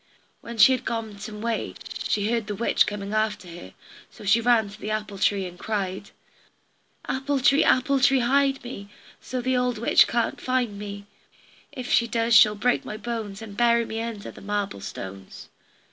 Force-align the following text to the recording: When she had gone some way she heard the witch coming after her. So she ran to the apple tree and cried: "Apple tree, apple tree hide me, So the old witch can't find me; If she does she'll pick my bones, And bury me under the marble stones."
When 0.41 0.57
she 0.57 0.71
had 0.71 0.83
gone 0.83 1.19
some 1.19 1.41
way 1.43 1.75
she 2.07 2.31
heard 2.31 2.47
the 2.47 2.55
witch 2.55 2.87
coming 2.87 3.13
after 3.13 3.47
her. 3.49 3.75
So 4.09 4.25
she 4.25 4.41
ran 4.41 4.67
to 4.71 4.81
the 4.81 4.89
apple 4.89 5.19
tree 5.19 5.45
and 5.45 5.59
cried: 5.59 6.09
"Apple 7.05 7.39
tree, 7.39 7.63
apple 7.63 7.99
tree 7.99 8.21
hide 8.21 8.63
me, 8.63 8.89
So 9.21 9.41
the 9.41 9.55
old 9.55 9.77
witch 9.77 10.07
can't 10.07 10.41
find 10.41 10.79
me; 10.79 11.05
If 11.71 11.87
she 11.93 12.07
does 12.07 12.35
she'll 12.35 12.57
pick 12.57 12.83
my 12.83 12.97
bones, 12.97 13.43
And 13.43 13.55
bury 13.55 13.85
me 13.85 14.01
under 14.01 14.31
the 14.31 14.41
marble 14.41 14.81
stones." 14.81 15.49